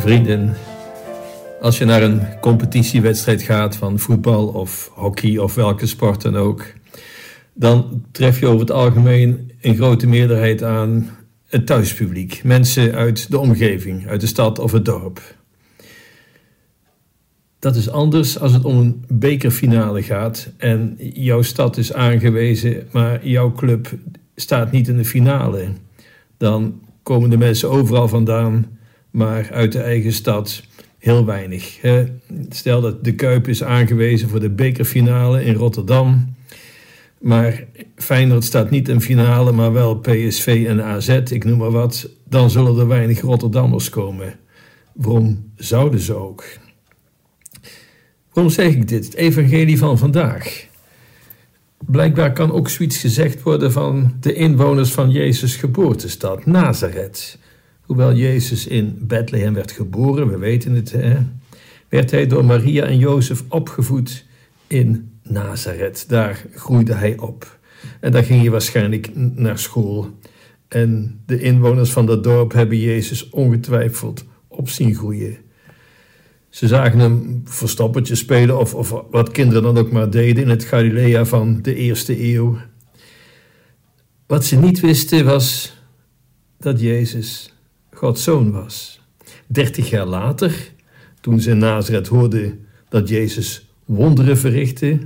[0.00, 0.56] Vrienden,
[1.60, 6.66] als je naar een competitiewedstrijd gaat van voetbal of hockey of welke sport dan ook,
[7.54, 11.10] dan tref je over het algemeen een grote meerderheid aan
[11.46, 12.40] het thuispubliek.
[12.44, 15.20] Mensen uit de omgeving, uit de stad of het dorp.
[17.58, 23.26] Dat is anders als het om een bekerfinale gaat en jouw stad is aangewezen, maar
[23.26, 23.90] jouw club
[24.34, 25.68] staat niet in de finale.
[26.36, 28.78] Dan komen de mensen overal vandaan,
[29.10, 30.62] maar uit de eigen stad
[30.98, 31.80] heel weinig.
[32.48, 36.34] Stel dat de Kuip is aangewezen voor de bekerfinale in Rotterdam.
[37.20, 37.64] Maar
[37.96, 42.08] Feyenoord staat niet in finale, maar wel PSV en AZ, ik noem maar wat.
[42.28, 44.34] Dan zullen er weinig Rotterdammers komen.
[44.92, 46.44] Waarom zouden ze ook?
[48.32, 49.04] Waarom zeg ik dit?
[49.04, 50.66] Het evangelie van vandaag.
[51.86, 57.38] Blijkbaar kan ook zoiets gezegd worden van de inwoners van Jezus' geboortestad, Nazareth.
[57.90, 61.16] Hoewel Jezus in Bethlehem werd geboren, we weten het, hè,
[61.88, 64.24] werd hij door Maria en Jozef opgevoed
[64.66, 66.08] in Nazareth.
[66.08, 67.58] Daar groeide hij op.
[68.00, 70.18] En daar ging hij waarschijnlijk naar school.
[70.68, 75.36] En de inwoners van dat dorp hebben Jezus ongetwijfeld op zien groeien.
[76.48, 80.64] Ze zagen hem verstoppertje spelen of, of wat kinderen dan ook maar deden in het
[80.64, 82.58] Galilea van de eerste eeuw.
[84.26, 85.76] Wat ze niet wisten was
[86.58, 87.54] dat Jezus
[88.00, 89.00] Gods zoon was.
[89.46, 90.72] Dertig jaar later,
[91.20, 94.98] toen ze in Nazareth hoorden dat Jezus wonderen verrichtte,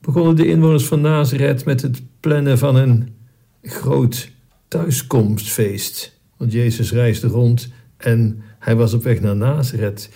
[0.00, 3.14] begonnen de inwoners van Nazareth met het plannen van een
[3.62, 4.30] groot
[4.68, 6.18] thuiskomstfeest.
[6.36, 10.10] Want Jezus reisde rond en hij was op weg naar Nazareth.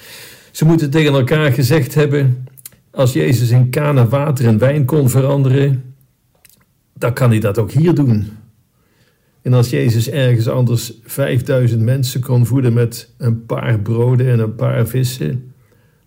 [0.50, 2.48] Ze moeten tegen elkaar gezegd hebben:
[2.90, 5.94] als Jezus in Kana water en wijn kon veranderen,
[6.94, 8.37] dan kan hij dat ook hier doen.
[9.42, 14.54] En als Jezus ergens anders 5000 mensen kon voeden met een paar broden en een
[14.54, 15.52] paar vissen,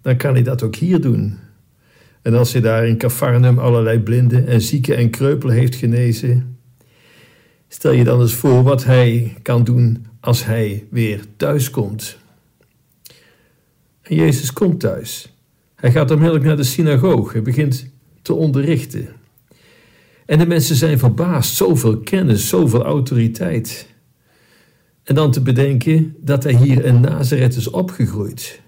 [0.02, 1.38] dan kan hij dat ook hier doen.
[2.22, 6.58] En als hij daar in Capharnaum allerlei blinden en zieken en kreupelen heeft genezen,
[7.68, 12.18] stel je dan eens voor wat hij kan doen als hij weer thuis komt.
[14.02, 15.34] En Jezus komt thuis.
[15.76, 17.32] Hij gaat onmiddellijk naar de synagoge.
[17.32, 17.90] Hij begint
[18.22, 19.08] te onderrichten.
[20.32, 21.56] En de mensen zijn verbaasd.
[21.56, 23.88] Zoveel kennis, zoveel autoriteit.
[25.04, 28.62] En dan te bedenken dat hij hier in Nazareth is opgegroeid.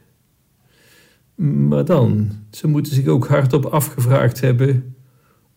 [1.35, 4.95] Maar dan, ze moeten zich ook hardop afgevraagd hebben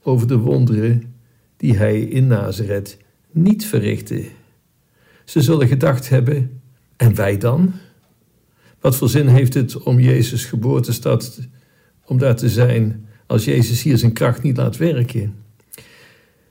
[0.03, 1.15] over de wonderen
[1.56, 2.99] die hij in Nazareth
[3.31, 4.25] niet verrichtte.
[5.25, 6.61] Ze zullen gedacht hebben:
[6.97, 7.73] en wij dan?
[8.81, 11.41] Wat voor zin heeft het om Jezus' geboortestad,
[12.05, 15.44] om daar te zijn, als Jezus hier zijn kracht niet laat werken?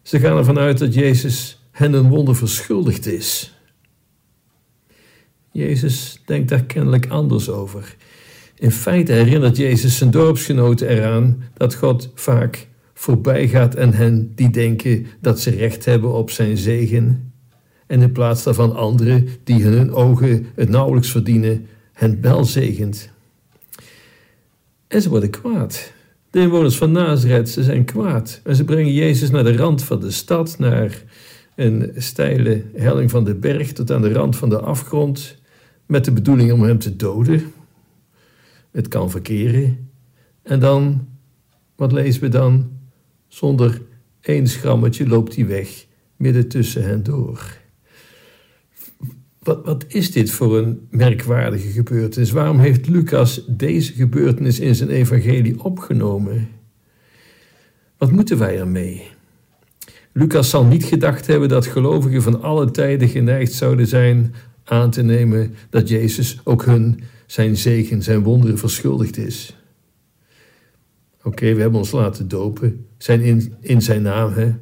[0.05, 3.53] Ze gaan ervan uit dat Jezus hen een wonder verschuldigd is.
[5.51, 7.95] Jezus denkt daar kennelijk anders over.
[8.55, 14.49] In feite herinnert Jezus zijn dorpsgenoten eraan dat God vaak voorbij gaat en hen die
[14.49, 17.33] denken dat ze recht hebben op zijn zegen.
[17.87, 23.09] En in plaats daarvan anderen die hun ogen het nauwelijks verdienen, hen wel zegent.
[24.87, 25.93] En ze worden kwaad.
[26.35, 28.41] De inwoners van Nazareth, ze zijn kwaad.
[28.43, 31.03] En ze brengen Jezus naar de rand van de stad, naar
[31.55, 35.37] een steile helling van de berg tot aan de rand van de afgrond,
[35.85, 37.51] met de bedoeling om hem te doden.
[38.71, 39.89] Het kan verkeren.
[40.43, 41.07] En dan,
[41.75, 42.71] wat lezen we dan?
[43.27, 43.81] Zonder
[44.21, 45.85] één schrammetje loopt hij weg,
[46.15, 47.57] midden tussen hen door.
[49.45, 52.31] Wat, wat is dit voor een merkwaardige gebeurtenis?
[52.31, 56.47] Waarom heeft Lucas deze gebeurtenis in zijn evangelie opgenomen?
[57.97, 59.07] Wat moeten wij ermee?
[60.11, 64.33] Lucas zal niet gedacht hebben dat gelovigen van alle tijden geneigd zouden zijn
[64.63, 69.55] aan te nemen dat Jezus ook hun zijn zegen, zijn wonderen verschuldigd is.
[71.23, 74.53] Oké, we hebben ons laten dopen, zijn in, in zijn naam, hè?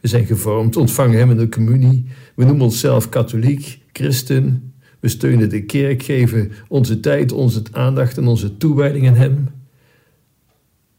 [0.00, 4.74] we zijn gevormd, ontvangen hem in de communie, we noemen onszelf katholiek, christen.
[5.00, 9.48] We steunen de kerk, geven onze tijd, onze aandacht en onze toewijding aan Hem.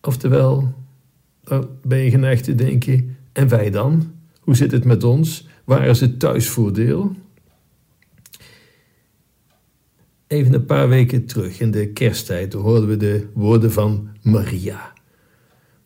[0.01, 0.73] Oftewel,
[1.43, 4.13] dan ben je geneigd te denken: en wij dan?
[4.39, 5.47] Hoe zit het met ons?
[5.63, 7.15] Waar is het thuisvoordeel?
[10.27, 14.93] Even een paar weken terug in de kersttijd hoorden we de woorden van Maria.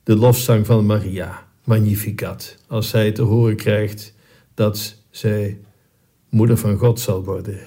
[0.03, 4.13] De lofzang van Maria, Magnificat, als zij te horen krijgt
[4.53, 5.59] dat zij
[6.29, 7.59] moeder van God zal worden.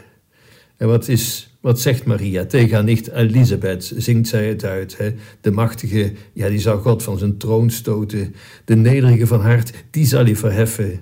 [0.77, 3.93] En wat, is, wat zegt Maria tegen haar nicht Elisabeth?
[3.97, 4.97] Zingt zij het uit.
[4.97, 5.15] Hè?
[5.41, 8.35] De machtige, ja, die zal God van zijn troon stoten.
[8.65, 11.01] De nederige van hart, die zal hij verheffen.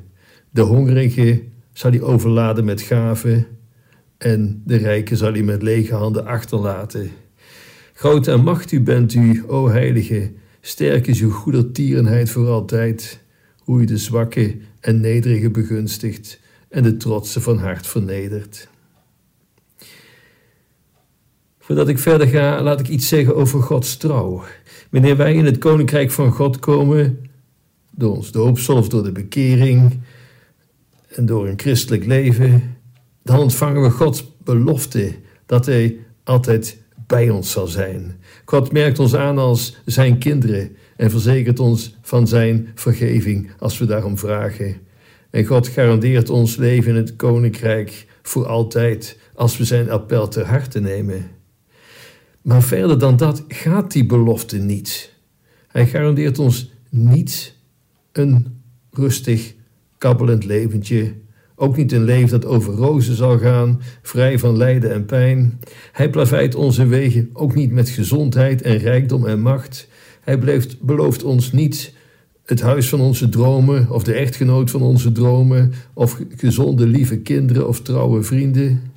[0.51, 3.47] De hongerige zal hij overladen met gaven.
[4.19, 7.11] en de rijken zal hij met lege handen achterlaten.
[7.93, 13.21] Groot en machtig bent u, o Heilige, sterk is uw goedertierenheid voor altijd,
[13.59, 18.69] hoe u de zwakke en nederige begunstigt en de trotse van hart vernedert.
[21.59, 24.45] Voordat ik verder ga, laat ik iets zeggen over Gods trouw.
[24.91, 27.31] Wanneer wij in het koninkrijk van God komen,
[27.91, 30.01] door ons doopsel of door de bekering
[31.09, 32.77] en door een christelijk leven,
[33.23, 35.15] dan ontvangen we Gods belofte
[35.47, 38.21] dat Hij altijd bij ons zal zijn.
[38.45, 43.87] God merkt ons aan als Zijn kinderen en verzekert ons van Zijn vergeving als we
[43.87, 44.77] daarom vragen.
[45.31, 50.47] En God garandeert ons leven in het koninkrijk voor altijd als we Zijn appel ter
[50.47, 51.31] harte nemen.
[52.43, 55.15] Maar verder dan dat gaat die belofte niet.
[55.69, 57.55] Hij garandeert ons niet
[58.13, 58.61] een
[58.91, 59.55] rustig,
[59.99, 61.15] kabbelend leventje.
[61.55, 65.59] Ook niet een leven dat over rozen zal gaan, vrij van lijden en pijn.
[65.93, 69.89] Hij plaveit onze wegen ook niet met gezondheid en rijkdom en macht.
[70.21, 71.93] Hij belooft, ons niet
[72.49, 77.69] het huis van onze dromen, of de echtgenoot van onze dromen, of gezonde, lieve kinderen
[77.69, 78.93] of trouwe vrienden.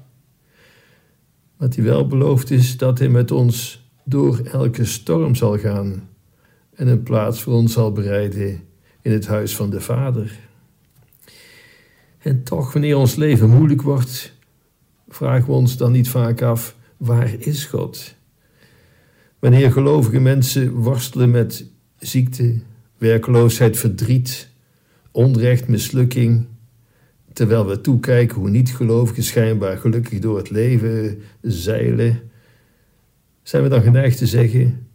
[1.58, 6.08] Wat hij wel belooft is dat hij met ons door elke storm zal gaan
[6.76, 8.64] en een plaats voor ons zal bereiden
[9.02, 10.40] in het huis van de Vader.
[12.18, 14.34] En toch, wanneer ons leven moeilijk wordt,
[15.10, 18.16] vragen we ons dan niet vaak af: waar is God?
[19.40, 21.66] Wanneer gelovige mensen worstelen met
[21.98, 22.60] ziekte,
[23.02, 24.50] werkloosheid, verdriet,
[25.12, 26.46] onrecht, mislukking,
[27.34, 32.20] terwijl we toekijken hoe niet-gelovigen schijnbaar gelukkig door het leven zeilen,
[33.44, 34.88] zijn we dan geneigd te zeggen: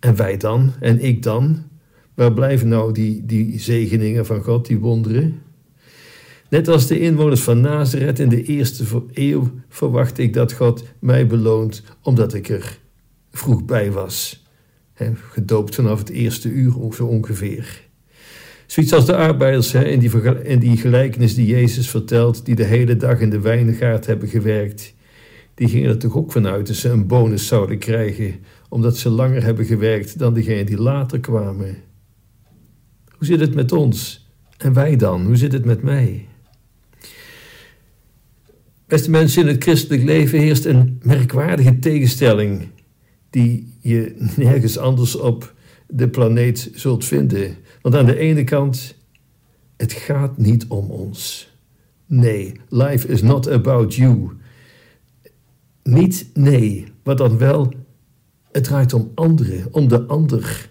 [0.00, 0.72] en wij dan?
[0.80, 1.62] En ik dan?
[2.14, 5.42] Waar blijven nou die, die zegeningen van God, die wonderen?
[6.48, 11.26] Net als de inwoners van Nazareth in de eerste eeuw verwacht ik dat God mij
[11.26, 12.78] beloont omdat ik er
[13.30, 14.46] vroeg bij was.
[15.30, 17.86] Gedoopt vanaf het eerste uur zo ongeveer.
[18.66, 20.10] Zoiets als de arbeiders in, die,
[20.42, 24.94] in die gelijkenis die Jezus vertelt, die de hele dag in de wijngaard hebben gewerkt.
[25.54, 28.34] Die gingen er toch ook vanuit dat ze een bonus zouden krijgen,
[28.68, 31.76] omdat ze langer hebben gewerkt dan degenen die later kwamen.
[33.08, 34.28] Hoe zit het met ons?
[34.58, 35.26] En wij dan?
[35.26, 36.26] Hoe zit het met mij?
[38.86, 42.68] Beste mensen, in het christelijk leven heerst een merkwaardige tegenstelling
[43.30, 45.54] die je nergens anders op
[45.86, 47.56] de planeet zult vinden.
[47.82, 48.94] Want aan de ene kant,
[49.76, 51.52] het gaat niet om ons.
[52.06, 54.30] Nee, life is not about you.
[55.82, 57.72] Niet nee, maar dan wel,
[58.52, 60.70] het draait om anderen, om de ander.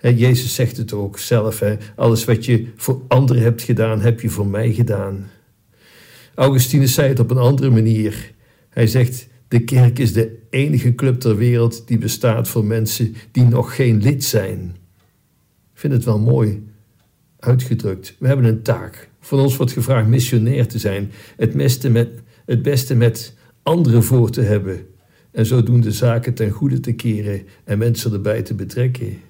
[0.00, 1.62] Jezus zegt het ook zelf,
[1.96, 5.30] alles wat je voor anderen hebt gedaan, heb je voor mij gedaan.
[6.34, 8.32] Augustinus zei het op een andere manier.
[8.68, 13.44] Hij zegt: De kerk is de enige club ter wereld die bestaat voor mensen die
[13.44, 14.76] nog geen lid zijn.
[15.72, 16.66] Ik vind het wel mooi
[17.38, 18.16] uitgedrukt.
[18.18, 19.08] We hebben een taak.
[19.20, 22.08] Van ons wordt gevraagd missionair te zijn, het beste met,
[22.44, 24.86] het beste met anderen voor te hebben
[25.30, 29.20] en zodoende zaken ten goede te keren en mensen erbij te betrekken.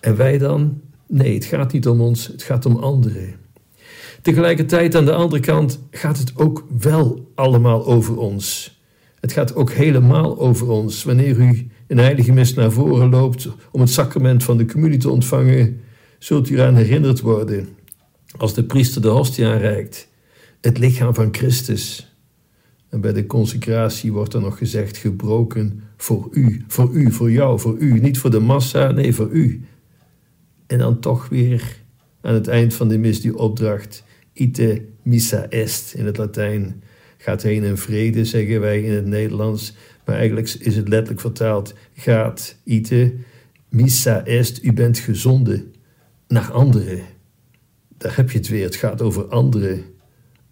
[0.00, 0.80] En wij dan?
[1.06, 3.34] Nee, het gaat niet om ons, het gaat om anderen.
[4.22, 8.76] Tegelijkertijd aan de andere kant gaat het ook wel allemaal over ons.
[9.20, 11.04] Het gaat ook helemaal over ons.
[11.04, 15.10] Wanneer u in heilige mis naar voren loopt om het sacrament van de communie te
[15.10, 15.80] ontvangen,
[16.18, 17.68] zult u eraan herinnerd worden,
[18.36, 20.08] als de priester de hostie aanreikt,
[20.60, 22.16] het lichaam van Christus.
[22.88, 27.60] En bij de consecratie wordt er nog gezegd gebroken voor u, voor u, voor jou,
[27.60, 29.64] voor u, niet voor de massa, nee, voor u.
[30.66, 31.76] En dan toch weer
[32.20, 36.82] aan het eind van de mis die opdracht, ite missa est in het Latijn.
[37.16, 39.74] Gaat heen in vrede, zeggen wij in het Nederlands.
[40.04, 43.14] Maar eigenlijk is het letterlijk vertaald: gaat ite
[43.68, 45.74] missa est, u bent gezonden
[46.28, 47.00] naar anderen.
[47.98, 48.64] Daar heb je het weer.
[48.64, 49.84] Het gaat over anderen.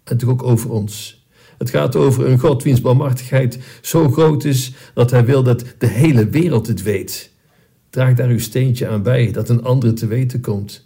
[0.03, 1.25] En toch ook over ons.
[1.57, 5.87] Het gaat over een God wiens barmhartigheid zo groot is dat hij wil dat de
[5.87, 7.31] hele wereld het weet.
[7.89, 10.85] Draag daar uw steentje aan bij, dat een ander te weten komt.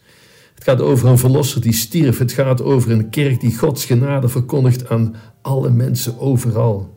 [0.55, 2.17] Het gaat over een verlosser die stierf.
[2.17, 6.93] Het gaat over een kerk die Gods genade verkondigt aan alle mensen overal.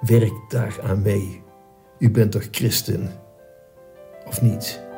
[0.00, 1.42] Werk daar aan mee.
[1.98, 3.10] U bent toch christen?
[4.26, 4.88] Of niet?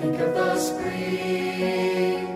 [0.00, 2.26] Think of the spring,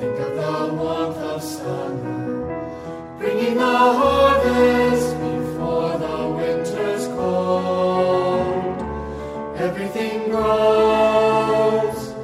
[0.00, 8.82] think of the warmth of summer, bringing the harvest before the winter's cold.
[9.58, 12.14] Everything grows,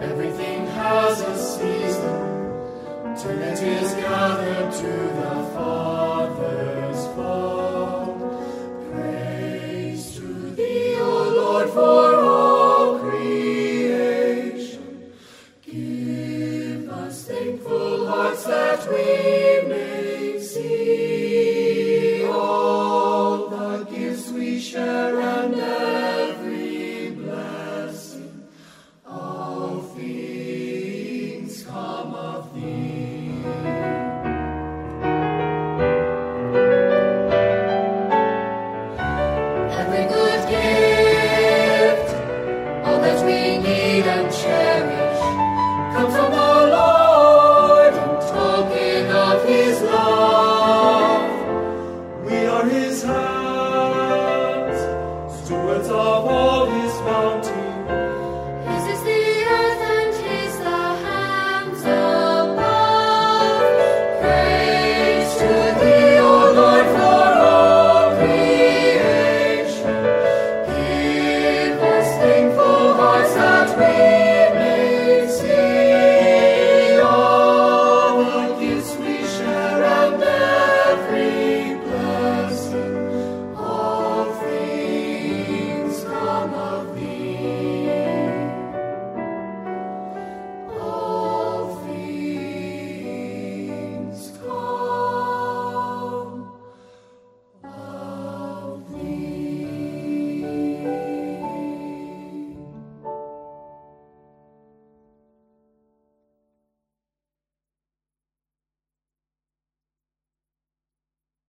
[0.00, 5.39] everything has a season, till it is gathered to the